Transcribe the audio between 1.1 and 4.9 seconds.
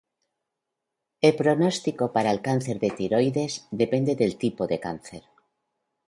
El pronóstico para el cáncer de tiroides depende del tipo de